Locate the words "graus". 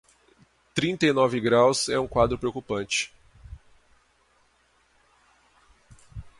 1.39-1.87